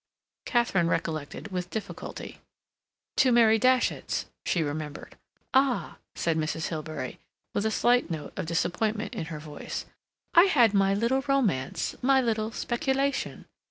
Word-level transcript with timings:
Katharine 0.47 0.87
recollected 0.87 1.49
with 1.51 1.69
difficulty. 1.69 2.39
"To 3.17 3.31
Mary 3.31 3.59
Datchet's," 3.59 4.25
she 4.47 4.63
remembered. 4.63 5.15
"Ah!" 5.53 5.97
said 6.15 6.37
Mrs. 6.37 6.69
Hilbery, 6.69 7.19
with 7.53 7.67
a 7.67 7.69
slight 7.69 8.09
note 8.09 8.33
of 8.35 8.47
disappointment 8.47 9.13
in 9.13 9.25
her 9.25 9.37
voice. 9.39 9.85
"I 10.33 10.45
had 10.45 10.73
my 10.73 10.95
little 10.95 11.21
romance—my 11.27 12.19
little 12.19 12.51
speculation." 12.51 13.45